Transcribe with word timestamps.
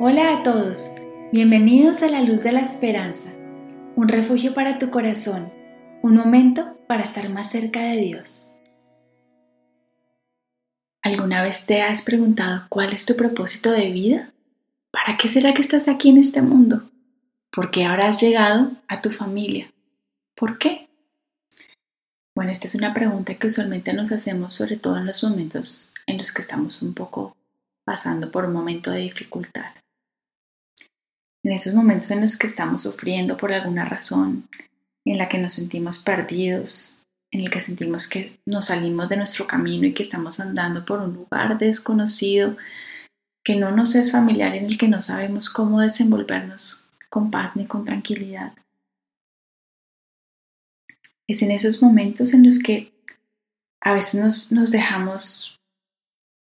Hola 0.00 0.36
a 0.36 0.42
todos, 0.44 0.98
bienvenidos 1.32 2.04
a 2.04 2.08
la 2.08 2.22
luz 2.22 2.44
de 2.44 2.52
la 2.52 2.60
esperanza, 2.60 3.32
un 3.96 4.06
refugio 4.06 4.54
para 4.54 4.78
tu 4.78 4.92
corazón, 4.92 5.52
un 6.04 6.14
momento 6.14 6.78
para 6.86 7.02
estar 7.02 7.28
más 7.30 7.50
cerca 7.50 7.82
de 7.82 7.96
Dios. 7.96 8.60
¿Alguna 11.02 11.42
vez 11.42 11.66
te 11.66 11.82
has 11.82 12.02
preguntado 12.02 12.66
cuál 12.68 12.92
es 12.92 13.06
tu 13.06 13.16
propósito 13.16 13.72
de 13.72 13.90
vida? 13.90 14.32
¿Para 14.92 15.16
qué 15.16 15.26
será 15.26 15.52
que 15.52 15.62
estás 15.62 15.88
aquí 15.88 16.10
en 16.10 16.18
este 16.18 16.42
mundo? 16.42 16.88
¿Por 17.50 17.72
qué 17.72 17.84
habrás 17.84 18.20
llegado 18.20 18.70
a 18.86 19.02
tu 19.02 19.10
familia? 19.10 19.68
¿Por 20.36 20.58
qué? 20.58 20.88
Bueno, 22.36 22.52
esta 22.52 22.68
es 22.68 22.76
una 22.76 22.94
pregunta 22.94 23.34
que 23.34 23.48
usualmente 23.48 23.92
nos 23.94 24.12
hacemos 24.12 24.52
sobre 24.52 24.76
todo 24.76 24.96
en 24.96 25.06
los 25.06 25.24
momentos 25.24 25.92
en 26.06 26.18
los 26.18 26.30
que 26.30 26.42
estamos 26.42 26.82
un 26.82 26.94
poco 26.94 27.36
pasando 27.84 28.30
por 28.30 28.44
un 28.44 28.52
momento 28.52 28.92
de 28.92 29.00
dificultad. 29.00 29.72
En 31.44 31.52
esos 31.52 31.74
momentos 31.74 32.10
en 32.10 32.20
los 32.20 32.36
que 32.36 32.46
estamos 32.46 32.82
sufriendo 32.82 33.36
por 33.36 33.52
alguna 33.52 33.84
razón, 33.84 34.48
en 35.04 35.18
la 35.18 35.28
que 35.28 35.38
nos 35.38 35.54
sentimos 35.54 35.98
perdidos, 35.98 37.04
en 37.30 37.40
el 37.40 37.50
que 37.50 37.60
sentimos 37.60 38.06
que 38.06 38.30
nos 38.46 38.66
salimos 38.66 39.08
de 39.08 39.16
nuestro 39.16 39.46
camino 39.46 39.86
y 39.86 39.94
que 39.94 40.02
estamos 40.02 40.40
andando 40.40 40.84
por 40.84 41.00
un 41.00 41.14
lugar 41.14 41.58
desconocido 41.58 42.56
que 43.44 43.56
no 43.56 43.70
nos 43.70 43.94
es 43.94 44.12
familiar, 44.12 44.54
en 44.54 44.64
el 44.64 44.78
que 44.78 44.88
no 44.88 45.00
sabemos 45.00 45.48
cómo 45.48 45.80
desenvolvernos 45.80 46.90
con 47.08 47.30
paz 47.30 47.56
ni 47.56 47.66
con 47.66 47.84
tranquilidad. 47.84 48.52
Es 51.26 51.42
en 51.42 51.50
esos 51.50 51.82
momentos 51.82 52.34
en 52.34 52.44
los 52.44 52.58
que 52.58 52.92
a 53.80 53.92
veces 53.92 54.20
nos, 54.20 54.52
nos 54.52 54.70
dejamos 54.70 55.56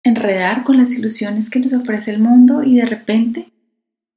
enredar 0.04 0.63
con 0.63 0.77
las 0.77 0.93
ilusiones 0.93 1.49
que 1.49 1.59
nos 1.59 1.73
ofrece 1.73 2.12
el 2.12 2.20
mundo 2.20 2.63
y 2.63 2.77
de 2.77 2.85
repente 2.85 3.52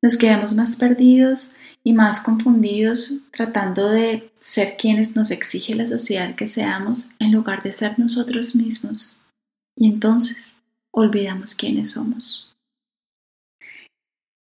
nos 0.02 0.16
quedamos 0.16 0.54
más 0.54 0.76
perdidos 0.76 1.56
y 1.82 1.92
más 1.92 2.20
confundidos 2.20 3.28
tratando 3.30 3.88
de 3.88 4.30
ser 4.40 4.76
quienes 4.76 5.16
nos 5.16 5.30
exige 5.30 5.74
la 5.74 5.86
sociedad 5.86 6.34
que 6.34 6.46
seamos 6.46 7.10
en 7.18 7.32
lugar 7.32 7.62
de 7.62 7.72
ser 7.72 7.98
nosotros 7.98 8.54
mismos. 8.54 9.30
Y 9.76 9.88
entonces 9.88 10.60
olvidamos 10.90 11.54
quiénes 11.54 11.92
somos. 11.92 12.56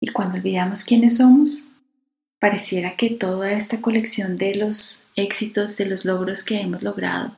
Y 0.01 0.11
cuando 0.11 0.37
olvidamos 0.37 0.83
quiénes 0.83 1.17
somos, 1.17 1.79
pareciera 2.39 2.95
que 2.95 3.09
toda 3.09 3.51
esta 3.51 3.81
colección 3.81 4.35
de 4.35 4.55
los 4.55 5.11
éxitos, 5.15 5.77
de 5.77 5.87
los 5.87 6.05
logros 6.05 6.43
que 6.43 6.61
hemos 6.61 6.83
logrado, 6.83 7.37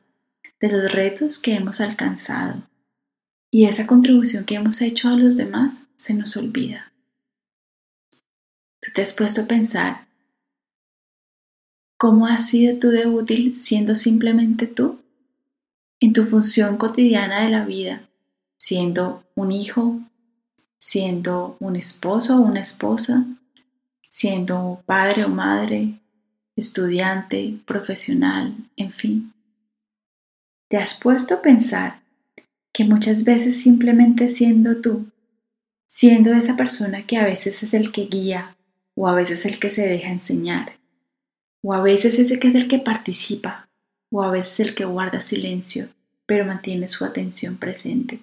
de 0.60 0.68
los 0.70 0.92
retos 0.92 1.38
que 1.38 1.54
hemos 1.54 1.80
alcanzado 1.80 2.62
y 3.50 3.66
esa 3.66 3.86
contribución 3.86 4.46
que 4.46 4.54
hemos 4.54 4.80
hecho 4.80 5.08
a 5.08 5.16
los 5.16 5.36
demás 5.36 5.86
se 5.96 6.14
nos 6.14 6.36
olvida. 6.36 6.91
¿Tú 8.82 8.90
te 8.92 9.00
has 9.00 9.12
puesto 9.12 9.42
a 9.42 9.46
pensar 9.46 10.08
cómo 11.96 12.26
has 12.26 12.48
sido 12.48 12.80
tú 12.80 12.88
de 12.88 13.06
útil 13.06 13.54
siendo 13.54 13.94
simplemente 13.94 14.66
tú? 14.66 15.00
En 16.00 16.12
tu 16.12 16.24
función 16.24 16.76
cotidiana 16.78 17.44
de 17.44 17.50
la 17.50 17.64
vida, 17.64 18.08
siendo 18.58 19.22
un 19.36 19.52
hijo, 19.52 20.00
siendo 20.78 21.56
un 21.60 21.76
esposo 21.76 22.38
o 22.38 22.42
una 22.42 22.60
esposa, 22.60 23.24
siendo 24.08 24.82
padre 24.84 25.26
o 25.26 25.28
madre, 25.28 26.00
estudiante, 26.56 27.60
profesional, 27.64 28.52
en 28.74 28.90
fin. 28.90 29.32
¿Te 30.68 30.76
has 30.76 30.98
puesto 31.00 31.34
a 31.34 31.42
pensar 31.42 32.02
que 32.72 32.82
muchas 32.84 33.22
veces 33.22 33.60
simplemente 33.60 34.28
siendo 34.28 34.80
tú, 34.80 35.06
siendo 35.86 36.32
esa 36.32 36.56
persona 36.56 37.06
que 37.06 37.16
a 37.16 37.24
veces 37.24 37.62
es 37.62 37.74
el 37.74 37.92
que 37.92 38.06
guía 38.06 38.56
o 38.94 39.08
a 39.08 39.14
veces 39.14 39.46
el 39.46 39.58
que 39.58 39.70
se 39.70 39.86
deja 39.86 40.10
enseñar, 40.10 40.78
o 41.62 41.72
a 41.74 41.80
veces 41.80 42.18
ese 42.18 42.38
que 42.38 42.48
es 42.48 42.54
el 42.54 42.68
que 42.68 42.78
participa, 42.78 43.68
o 44.10 44.22
a 44.22 44.30
veces 44.30 44.60
el 44.60 44.74
que 44.74 44.84
guarda 44.84 45.20
silencio, 45.20 45.88
pero 46.26 46.44
mantiene 46.44 46.88
su 46.88 47.04
atención 47.04 47.56
presente. 47.56 48.20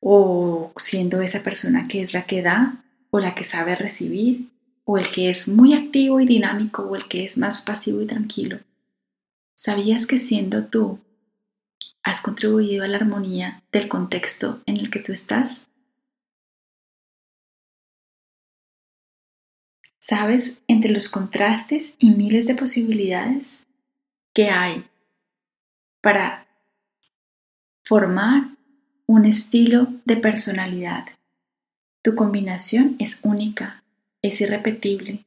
O 0.00 0.72
siendo 0.76 1.22
esa 1.22 1.42
persona 1.42 1.86
que 1.88 2.02
es 2.02 2.14
la 2.14 2.26
que 2.26 2.42
da, 2.42 2.84
o 3.10 3.18
la 3.18 3.34
que 3.34 3.44
sabe 3.44 3.74
recibir, 3.74 4.48
o 4.84 4.98
el 4.98 5.08
que 5.10 5.28
es 5.28 5.48
muy 5.48 5.74
activo 5.74 6.20
y 6.20 6.26
dinámico, 6.26 6.82
o 6.82 6.96
el 6.96 7.06
que 7.08 7.24
es 7.24 7.38
más 7.38 7.62
pasivo 7.62 8.00
y 8.00 8.06
tranquilo. 8.06 8.60
¿Sabías 9.54 10.06
que 10.06 10.18
siendo 10.18 10.64
tú 10.64 10.98
has 12.02 12.20
contribuido 12.20 12.84
a 12.84 12.88
la 12.88 12.96
armonía 12.96 13.62
del 13.70 13.86
contexto 13.86 14.60
en 14.66 14.76
el 14.76 14.90
que 14.90 14.98
tú 14.98 15.12
estás? 15.12 15.66
¿Sabes 20.04 20.58
entre 20.66 20.90
los 20.90 21.08
contrastes 21.08 21.94
y 21.96 22.10
miles 22.10 22.48
de 22.48 22.56
posibilidades 22.56 23.62
que 24.34 24.50
hay 24.50 24.84
para 26.00 26.48
formar 27.84 28.48
un 29.06 29.26
estilo 29.26 29.86
de 30.04 30.16
personalidad? 30.16 31.06
Tu 32.02 32.16
combinación 32.16 32.96
es 32.98 33.20
única, 33.22 33.84
es 34.22 34.40
irrepetible 34.40 35.24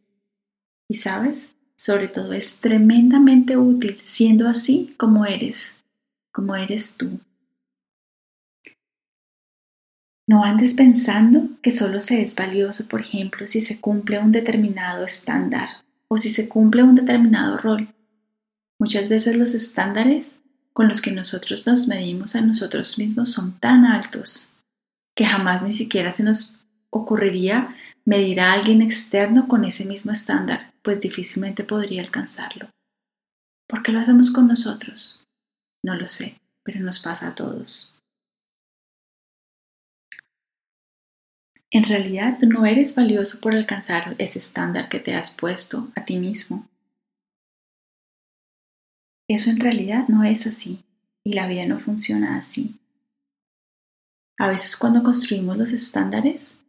y, 0.90 0.96
sabes, 0.96 1.54
sobre 1.78 2.10
todo 2.10 2.34
es 2.34 2.60
tremendamente 2.60 3.56
útil 3.56 3.98
siendo 4.02 4.50
así 4.50 4.94
como 4.98 5.26
eres, 5.26 5.86
como 6.34 6.54
eres 6.54 6.98
tú. 6.98 7.22
No 10.28 10.44
andes 10.44 10.74
pensando 10.74 11.50
que 11.62 11.72
solo 11.72 12.02
se 12.02 12.22
es 12.22 12.36
valioso, 12.36 12.88
por 12.88 13.02
ejemplo, 13.02 13.46
si 13.46 13.62
se 13.62 13.80
cumple 13.80 14.20
un 14.20 14.32
determinado 14.32 15.06
estándar 15.06 15.70
o 16.08 16.18
si 16.18 16.30
se 16.30 16.50
cumple 16.50 16.84
un 16.84 16.96
determinado 16.96 17.58
rol. 17.58 17.94
Muchas 18.80 19.08
veces 19.08 19.38
los 19.38 19.54
estándares 19.54 20.40
con 20.74 20.88
los 20.88 21.02
que 21.02 21.12
nosotros 21.12 21.66
nos 21.68 21.88
medimos 21.88 22.36
a 22.36 22.42
nosotros 22.42 22.98
mismos 22.98 23.32
son 23.32 23.60
tan 23.60 23.86
altos 23.86 24.64
que 25.16 25.26
jamás 25.26 25.64
ni 25.64 25.72
siquiera 25.72 26.12
se 26.12 26.24
nos 26.24 26.66
ocurriría 26.90 27.76
medir 28.04 28.42
a 28.42 28.52
alguien 28.52 28.82
externo 28.82 29.48
con 29.48 29.64
ese 29.64 29.86
mismo 29.86 30.12
estándar, 30.12 30.74
pues 30.82 31.00
difícilmente 31.00 31.64
podría 31.64 32.02
alcanzarlo. 32.02 32.70
¿Por 33.68 33.82
qué 33.82 33.92
lo 33.92 34.00
hacemos 34.00 34.32
con 34.32 34.48
nosotros? 34.48 35.26
No 35.84 35.96
lo 35.96 36.08
sé, 36.08 36.40
pero 36.64 36.80
nos 36.82 37.00
pasa 37.00 37.30
a 37.30 37.36
todos. 37.36 37.95
En 41.76 41.84
realidad 41.84 42.40
no 42.40 42.66
eres 42.66 42.96
valioso 42.96 43.42
por 43.42 43.54
alcanzar 43.54 44.16
ese 44.18 44.40
estándar 44.40 44.88
que 44.88 45.02
te 45.02 45.14
has 45.14 45.36
puesto 45.36 45.90
a 45.94 46.06
ti 46.06 46.16
mismo. 46.16 46.70
Eso 49.28 49.50
en 49.50 49.60
realidad 49.60 50.08
no 50.08 50.24
es 50.24 50.48
así 50.48 50.86
y 51.22 51.34
la 51.34 51.48
vida 51.48 51.66
no 51.66 51.78
funciona 51.78 52.38
así. 52.38 52.80
A 54.40 54.48
veces 54.48 54.78
cuando 54.78 55.04
construimos 55.04 55.58
los 55.58 55.74
estándares, 55.74 56.62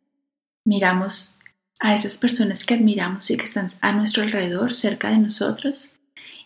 miramos 0.65 1.39
a 1.79 1.95
esas 1.95 2.19
personas 2.19 2.65
que 2.65 2.75
admiramos 2.75 3.31
y 3.31 3.37
que 3.37 3.45
están 3.45 3.69
a 3.83 3.93
nuestro 3.93 4.25
alrededor, 4.25 4.73
cerca 4.73 5.11
de 5.11 5.19
nosotros, 5.19 6.01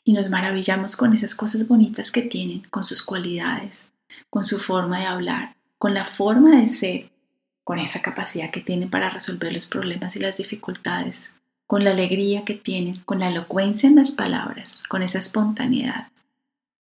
y 0.05 0.13
nos 0.13 0.29
maravillamos 0.29 0.97
con 0.97 1.15
esas 1.15 1.35
cosas 1.35 1.67
bonitas 1.67 2.13
que 2.13 2.21
tienen, 2.21 2.61
con 2.69 2.85
sus 2.85 3.03
cualidades, 3.03 3.89
con 4.29 4.45
su 4.45 4.59
forma 4.59 4.99
de 4.99 5.07
hablar, 5.07 5.57
con 5.79 5.95
la 5.95 6.05
forma 6.05 6.59
de 6.59 6.69
ser, 6.69 7.11
con 7.65 7.79
esa 7.79 8.03
capacidad 8.03 8.51
que 8.51 8.61
tienen 8.61 8.91
para 8.91 9.11
resolver 9.11 9.53
los 9.53 9.67
problemas 9.67 10.17
y 10.17 10.21
las 10.21 10.37
dificultades, 10.37 11.35
con 11.67 11.85
la 11.85 11.91
alegría 11.91 12.45
que 12.45 12.55
tienen, 12.55 13.01
con 13.05 13.21
la 13.21 13.29
elocuencia 13.29 13.89
en 13.89 13.97
las 13.97 14.13
palabras, 14.13 14.83
con 14.89 15.03
esa 15.03 15.19
espontaneidad. 15.19 16.09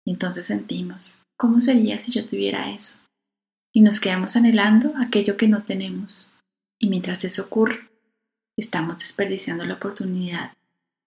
Y 0.06 0.12
entonces 0.12 0.46
sentimos, 0.46 1.24
¿cómo 1.36 1.60
sería 1.60 1.98
si 1.98 2.12
yo 2.12 2.26
tuviera 2.26 2.72
eso? 2.72 3.06
Y 3.74 3.82
nos 3.82 4.00
quedamos 4.00 4.36
anhelando 4.36 4.94
aquello 4.98 5.36
que 5.36 5.48
no 5.48 5.64
tenemos. 5.64 6.40
Y 6.80 6.90
mientras 6.90 7.24
eso 7.26 7.44
ocurre, 7.44 7.90
estamos 8.56 8.98
desperdiciando 8.98 9.66
la 9.66 9.74
oportunidad 9.74 10.54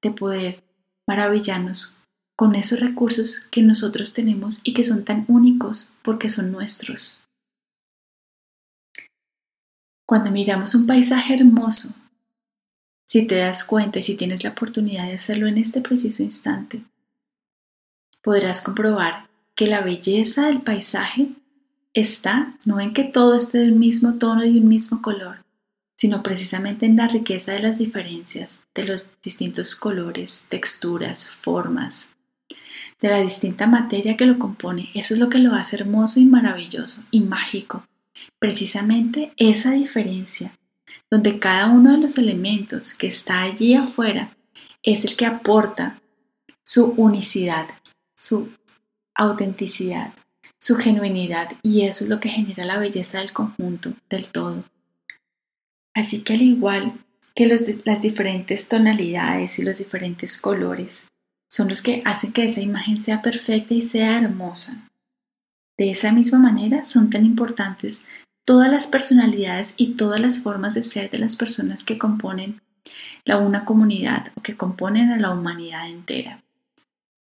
de 0.03 0.11
poder 0.11 0.63
maravillarnos 1.07 2.05
con 2.37 2.55
esos 2.55 2.81
recursos 2.81 3.49
que 3.51 3.63
nosotros 3.63 4.13
tenemos 4.13 4.61
y 4.63 4.73
que 4.73 4.85
son 4.85 5.05
tan 5.05 5.25
únicos 5.29 5.99
porque 6.03 6.29
son 6.29 6.53
nuestros. 6.53 7.25
Cuando 10.11 10.33
miramos 10.33 10.75
un 10.75 10.89
paisaje 10.89 11.35
hermoso, 11.35 11.95
si 13.05 13.29
te 13.29 13.37
das 13.37 13.63
cuenta 13.63 14.01
y 14.01 14.03
si 14.03 14.17
tienes 14.17 14.43
la 14.43 14.51
oportunidad 14.51 15.07
de 15.07 15.13
hacerlo 15.13 15.47
en 15.47 15.57
este 15.57 15.81
preciso 15.81 16.25
instante, 16.25 16.83
podrás 18.21 18.61
comprobar 18.61 19.29
que 19.55 19.69
la 19.69 19.83
belleza 19.83 20.49
del 20.49 20.63
paisaje 20.63 21.29
está 21.95 22.59
no 22.65 22.81
en 22.81 22.93
que 22.93 23.05
todo 23.05 23.37
esté 23.37 23.59
del 23.59 23.77
mismo 23.77 24.19
tono 24.19 24.45
y 24.45 24.55
del 24.55 24.65
mismo 24.65 25.01
color, 25.01 25.45
sino 25.95 26.25
precisamente 26.25 26.87
en 26.87 26.97
la 26.97 27.07
riqueza 27.07 27.53
de 27.53 27.61
las 27.61 27.79
diferencias, 27.79 28.65
de 28.75 28.83
los 28.83 29.17
distintos 29.23 29.77
colores, 29.77 30.47
texturas, 30.49 31.25
formas, 31.37 32.15
de 33.01 33.11
la 33.11 33.21
distinta 33.21 33.69
materia 33.69 34.17
que 34.17 34.27
lo 34.27 34.41
compone. 34.41 34.91
Eso 34.93 35.15
es 35.15 35.21
lo 35.21 35.29
que 35.29 35.39
lo 35.39 35.55
hace 35.55 35.77
hermoso 35.77 36.19
y 36.19 36.27
maravilloso 36.27 37.05
y 37.13 37.21
mágico 37.21 37.85
precisamente 38.39 39.33
esa 39.37 39.73
diferencia 39.73 40.53
donde 41.11 41.39
cada 41.39 41.67
uno 41.67 41.93
de 41.93 41.99
los 41.99 42.19
elementos 42.19 42.95
que 42.95 43.09
está 43.09 43.43
allí 43.43 43.75
afuera 43.75 44.37
es 44.83 45.05
el 45.05 45.17
que 45.17 45.27
aporta 45.27 46.01
su 46.65 46.95
unicidad, 46.97 47.69
su 48.17 48.53
autenticidad, 49.15 50.15
su 50.59 50.77
genuinidad 50.77 51.49
y 51.63 51.83
eso 51.83 52.05
es 52.05 52.11
lo 52.11 52.21
que 52.21 52.29
genera 52.29 52.65
la 52.65 52.79
belleza 52.79 53.19
del 53.19 53.33
conjunto, 53.33 53.95
del 54.09 54.29
todo. 54.29 54.65
Así 55.95 56.21
que 56.21 56.35
al 56.35 56.43
igual 56.43 56.93
que 57.35 57.47
las 57.47 58.03
diferentes 58.03 58.69
tonalidades 58.69 59.59
y 59.59 59.63
los 59.63 59.79
diferentes 59.79 60.41
colores 60.41 61.09
son 61.49 61.69
los 61.69 61.83
que 61.83 62.03
hacen 62.05 62.33
que 62.33 62.45
esa 62.45 62.61
imagen 62.61 62.99
sea 62.99 63.23
perfecta 63.23 63.75
y 63.75 63.83
sea 63.83 64.19
hermosa. 64.19 64.90
De 65.81 65.91
esa 65.91 66.13
misma 66.13 66.39
manera 66.39 66.85
son 66.85 67.09
tan 67.09 67.25
importantes 67.25 68.05
todas 68.45 68.71
las 68.71 68.87
personalidades 68.87 69.73
y 69.79 69.95
todas 69.95 70.21
las 70.21 70.41
formas 70.41 70.75
de 70.75 70.83
ser 70.83 71.09
de 71.09 71.19
las 71.19 71.37
personas 71.37 71.85
que 71.85 71.97
componen 71.97 72.61
la 73.25 73.39
una 73.39 73.65
comunidad 73.65 74.31
o 74.35 74.43
que 74.43 74.59
componen 74.59 75.11
a 75.11 75.19
la 75.19 75.31
humanidad 75.31 75.89
entera. 75.89 76.43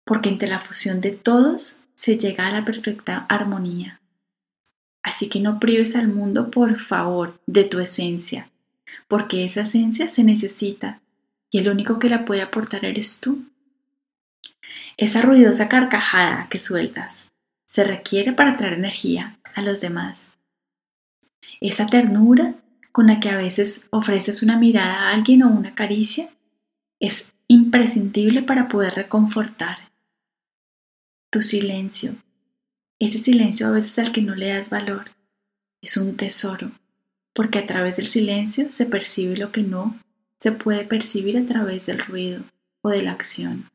Porque 0.07 0.31
entre 0.31 0.49
la 0.49 0.59
fusión 0.59 1.03
de 1.03 1.11
todos 1.11 1.87
se 1.95 2.17
llega 2.17 2.47
a 2.47 2.51
la 2.51 2.65
perfecta 2.65 3.27
armonía. 3.29 4.01
Así 5.03 5.29
que 5.29 5.41
no 5.41 5.61
prives 5.61 5.95
al 5.95 6.09
mundo, 6.09 6.51
por 6.51 6.79
favor, 6.79 7.39
de 7.47 7.65
tu 7.65 7.79
esencia, 7.79 8.49
porque 9.07 9.45
esa 9.45 9.61
esencia 9.61 10.09
se 10.09 10.25
necesita 10.25 11.03
y 11.51 11.59
el 11.59 11.69
único 11.69 11.99
que 11.99 12.09
la 12.09 12.25
puede 12.25 12.41
aportar 12.41 12.87
eres 12.87 13.21
tú. 13.21 13.45
Esa 14.97 15.21
ruidosa 15.21 15.69
carcajada 15.69 16.49
que 16.49 16.59
sueltas 16.59 17.30
se 17.71 17.85
requiere 17.85 18.33
para 18.33 18.57
traer 18.57 18.73
energía 18.73 19.39
a 19.55 19.63
los 19.63 19.81
demás. 19.81 20.35
Esa 21.61 21.87
ternura 21.87 22.57
con 22.91 23.07
la 23.07 23.21
que 23.21 23.29
a 23.29 23.37
veces 23.37 23.87
ofreces 23.91 24.43
una 24.43 24.59
mirada 24.59 24.95
a 24.95 25.15
alguien 25.15 25.45
o 25.45 25.51
una 25.53 25.73
caricia 25.77 26.29
es 26.99 27.31
imprescindible 27.47 28.43
para 28.43 28.67
poder 28.67 28.95
reconfortar. 28.95 29.79
Tu 31.31 31.43
silencio, 31.43 32.17
ese 32.99 33.19
silencio 33.19 33.69
a 33.69 33.71
veces 33.71 34.01
al 34.01 34.11
que 34.11 34.23
no 34.23 34.35
le 34.35 34.49
das 34.49 34.69
valor, 34.69 35.13
es 35.81 35.97
un 35.97 36.17
tesoro, 36.17 36.73
porque 37.33 37.61
a 37.61 37.67
través 37.67 37.99
del 37.99 38.09
silencio 38.09 38.73
se 38.73 38.87
percibe 38.87 39.37
lo 39.37 39.53
que 39.53 39.63
no 39.63 39.97
se 40.41 40.51
puede 40.51 40.85
percibir 40.85 41.39
a 41.39 41.47
través 41.47 41.87
del 41.87 42.01
ruido 42.01 42.43
o 42.83 42.89
de 42.89 43.03
la 43.03 43.13
acción. 43.13 43.70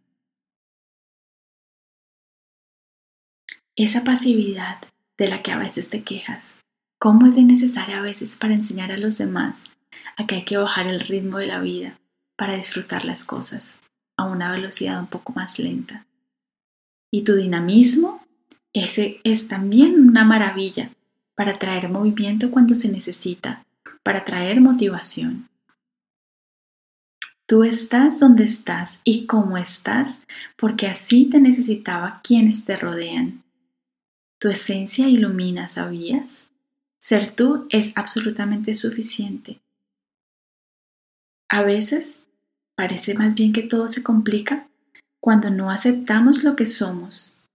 Esa 3.78 4.06
pasividad 4.06 4.78
de 5.18 5.28
la 5.28 5.44
que 5.44 5.52
a 5.52 5.58
veces 5.58 5.90
te 5.90 6.02
quejas, 6.02 6.62
¿cómo 6.98 7.28
es 7.28 7.36
de 7.36 7.44
necesaria 7.44 7.98
a 7.98 8.02
veces 8.02 8.38
para 8.38 8.54
enseñar 8.54 8.94
a 8.94 8.98
los 8.98 9.18
demás 9.18 9.74
a 10.16 10.26
que 10.26 10.36
hay 10.36 10.46
que 10.46 10.56
bajar 10.56 10.88
el 10.88 11.02
ritmo 11.02 11.40
de 11.40 11.48
la 11.48 11.60
vida 11.60 12.00
para 12.38 12.56
disfrutar 12.56 13.04
las 13.04 13.26
cosas 13.26 13.82
a 14.16 14.24
una 14.24 14.50
velocidad 14.50 14.98
un 15.02 15.08
poco 15.08 15.34
más 15.34 15.60
lenta? 15.60 16.08
Y 17.12 17.24
tu 17.24 17.36
dinamismo, 17.36 18.26
ese 18.72 19.20
es 19.26 19.50
también 19.50 20.08
una 20.08 20.24
maravilla 20.24 20.92
para 21.36 21.60
traer 21.60 21.90
movimiento 21.90 22.52
cuando 22.52 22.76
se 22.76 22.90
necesita, 22.90 23.66
para 24.04 24.24
traer 24.24 24.62
motivación. 24.62 25.50
Tú 27.46 27.66
estás 27.66 28.22
donde 28.22 28.46
estás 28.46 29.02
y 29.04 29.26
cómo 29.26 29.58
estás 29.58 30.24
porque 30.56 30.88
así 30.88 31.26
te 31.26 31.42
necesitaba 31.42 32.22
quienes 32.24 32.64
te 32.64 32.78
rodean. 32.78 33.45
Tu 34.40 34.50
esencia 34.50 35.08
ilumina, 35.08 35.68
¿sabías? 35.68 36.50
Ser 37.00 37.32
tú 37.32 37.68
es 37.70 37.92
absolutamente 37.96 38.74
suficiente. 38.74 39.60
A 41.50 41.62
veces 41.62 42.24
parece 42.76 43.14
más 43.14 43.36
bien 43.36 43.54
que 43.54 43.64
todo 43.64 43.88
se 43.88 44.04
complica 44.04 44.68
cuando 45.22 45.50
no 45.50 45.72
aceptamos 45.72 46.44
lo 46.44 46.56
que 46.56 46.66
somos 46.66 47.48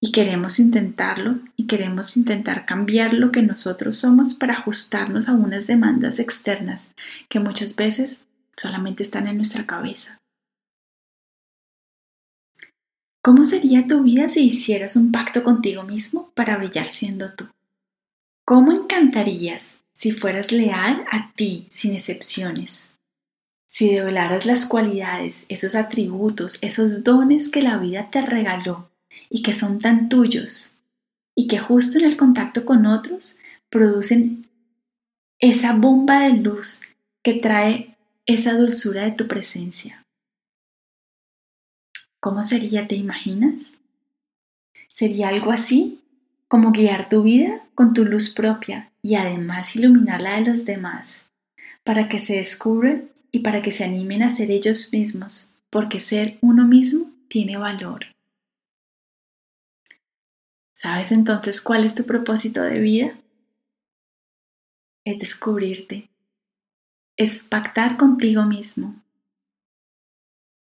y 0.00 0.12
queremos 0.12 0.58
intentarlo 0.58 1.38
y 1.56 1.66
queremos 1.66 2.16
intentar 2.16 2.66
cambiar 2.66 3.14
lo 3.14 3.32
que 3.32 3.40
nosotros 3.40 3.96
somos 3.96 4.34
para 4.34 4.54
ajustarnos 4.54 5.28
a 5.28 5.32
unas 5.32 5.66
demandas 5.66 6.18
externas 6.18 6.92
que 7.28 7.40
muchas 7.40 7.76
veces 7.76 8.26
solamente 8.56 9.02
están 9.02 9.26
en 9.26 9.36
nuestra 9.36 9.64
cabeza. 9.64 10.18
¿Cómo 13.24 13.42
sería 13.42 13.86
tu 13.86 14.02
vida 14.02 14.28
si 14.28 14.44
hicieras 14.44 14.96
un 14.96 15.10
pacto 15.10 15.42
contigo 15.42 15.82
mismo 15.82 16.30
para 16.34 16.58
brillar 16.58 16.90
siendo 16.90 17.32
tú? 17.32 17.46
¿Cómo 18.44 18.70
encantarías 18.70 19.78
si 19.94 20.12
fueras 20.12 20.52
leal 20.52 21.06
a 21.10 21.32
ti 21.32 21.66
sin 21.70 21.94
excepciones? 21.94 22.98
Si 23.66 23.90
develaras 23.90 24.44
las 24.44 24.66
cualidades, 24.66 25.46
esos 25.48 25.74
atributos, 25.74 26.58
esos 26.60 27.02
dones 27.02 27.48
que 27.48 27.62
la 27.62 27.78
vida 27.78 28.10
te 28.10 28.20
regaló 28.20 28.90
y 29.30 29.40
que 29.40 29.54
son 29.54 29.78
tan 29.78 30.10
tuyos 30.10 30.80
y 31.34 31.48
que 31.48 31.58
justo 31.58 31.98
en 31.98 32.04
el 32.04 32.18
contacto 32.18 32.66
con 32.66 32.84
otros 32.84 33.38
producen 33.70 34.46
esa 35.38 35.72
bomba 35.72 36.20
de 36.24 36.34
luz 36.34 36.90
que 37.22 37.32
trae 37.32 37.96
esa 38.26 38.52
dulzura 38.52 39.04
de 39.04 39.12
tu 39.12 39.26
presencia. 39.26 40.03
¿Cómo 42.24 42.40
sería, 42.40 42.88
te 42.88 42.96
imaginas? 42.96 43.76
Sería 44.88 45.28
algo 45.28 45.50
así 45.50 46.00
como 46.48 46.72
guiar 46.72 47.06
tu 47.06 47.22
vida 47.22 47.68
con 47.74 47.92
tu 47.92 48.06
luz 48.06 48.32
propia 48.34 48.90
y 49.02 49.16
además 49.16 49.76
iluminar 49.76 50.22
la 50.22 50.36
de 50.36 50.46
los 50.46 50.64
demás, 50.64 51.28
para 51.82 52.08
que 52.08 52.20
se 52.20 52.36
descubran 52.36 53.10
y 53.30 53.40
para 53.40 53.60
que 53.60 53.72
se 53.72 53.84
animen 53.84 54.22
a 54.22 54.30
ser 54.30 54.50
ellos 54.50 54.90
mismos, 54.90 55.60
porque 55.68 56.00
ser 56.00 56.38
uno 56.40 56.66
mismo 56.66 57.10
tiene 57.28 57.58
valor. 57.58 58.06
¿Sabes 60.72 61.12
entonces 61.12 61.60
cuál 61.60 61.84
es 61.84 61.94
tu 61.94 62.06
propósito 62.06 62.62
de 62.62 62.78
vida? 62.78 63.18
Es 65.04 65.18
descubrirte, 65.18 66.08
es 67.18 67.42
pactar 67.42 67.98
contigo 67.98 68.46
mismo, 68.46 69.03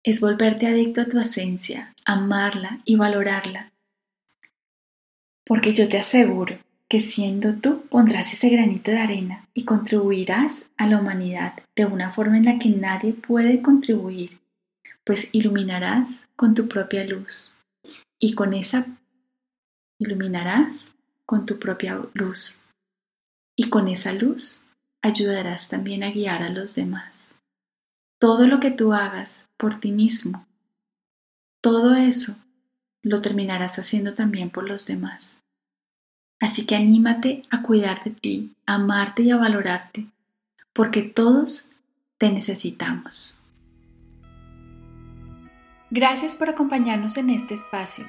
es 0.04 0.22
volverte 0.22 0.68
adicto 0.68 1.02
a 1.02 1.06
tu 1.06 1.20
esencia, 1.20 1.94
amarla 2.06 2.80
y 2.86 2.96
valorarla. 2.96 3.72
Porque 5.46 5.74
yo 5.74 5.88
te 5.88 5.98
aseguro 5.98 6.58
que 6.88 7.00
siendo 7.00 7.54
tú 7.56 7.84
pondrás 7.90 8.34
ese 8.34 8.50
granito 8.50 8.92
de 8.92 9.00
arena 9.00 9.48
y 9.54 9.64
contribuirás 9.64 10.66
a 10.78 10.88
la 10.88 11.00
humanidad 11.00 11.54
de 11.76 11.86
una 11.86 12.10
forma 12.10 12.38
en 12.38 12.46
la 12.46 12.60
que 12.60 12.70
nadie 12.70 13.14
puede 13.14 13.62
contribuir, 13.62 14.40
pues 15.04 15.30
iluminarás 15.32 16.28
con 16.36 16.56
tu 16.56 16.68
propia 16.68 17.04
luz 17.04 17.64
y 18.20 18.34
con 18.34 18.54
esa 18.54 18.86
iluminarás 20.00 20.92
con 21.26 21.46
tu 21.46 21.60
propia 21.60 22.02
luz 22.14 22.70
y 23.56 23.70
con 23.70 23.88
esa 23.88 24.14
luz 24.14 24.72
ayudarás 25.02 25.70
también 25.70 26.04
a 26.04 26.12
guiar 26.12 26.42
a 26.42 26.50
los 26.50 26.76
demás. 26.76 27.40
Todo 28.20 28.48
lo 28.48 28.60
que 28.60 28.70
tú 28.70 28.94
hagas 28.94 29.48
por 29.56 29.80
ti 29.80 29.94
mismo, 29.94 30.46
todo 31.62 31.96
eso 31.96 32.36
lo 33.02 33.22
terminarás 33.22 33.80
haciendo 33.80 34.14
también 34.14 34.50
por 34.50 34.68
los 34.68 34.86
demás. 34.86 35.42
Así 36.42 36.66
que 36.66 36.76
anímate 36.76 37.44
a 37.50 37.62
cuidar 37.62 38.04
de 38.04 38.12
ti, 38.12 38.52
a 38.66 38.76
amarte 38.76 39.24
y 39.24 39.32
a 39.32 39.38
valorarte, 39.38 40.06
porque 40.74 41.02
todos 41.02 41.78
te 42.18 42.30
necesitamos. 42.30 43.50
Gracias 45.90 46.36
por 46.36 46.50
acompañarnos 46.50 47.16
en 47.16 47.30
este 47.30 47.54
espacio. 47.54 48.06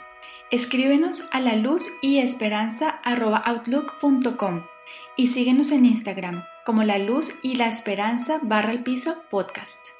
Escríbenos 0.50 1.28
a 1.30 1.40
la 1.40 1.54
luz 1.54 1.86
y 2.02 2.18
esperanza 2.18 3.00
outlook.com 3.04 4.64
y 5.16 5.28
síguenos 5.28 5.70
en 5.70 5.86
Instagram 5.86 6.42
como 6.66 6.82
la 6.82 6.98
luz 6.98 7.32
y 7.44 7.54
la 7.54 7.68
esperanza 7.68 8.40
barra 8.42 8.72
el 8.72 8.82
piso 8.82 9.22
podcast. 9.30 9.99